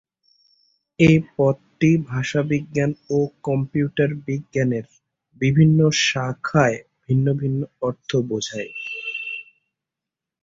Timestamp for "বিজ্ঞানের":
4.27-4.85